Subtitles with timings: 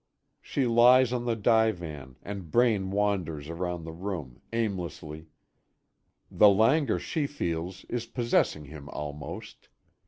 [0.41, 5.27] She lies on the divan, and Braine wanders around the room, aimlessly.
[6.31, 9.69] The languor she feels is possessing him almost.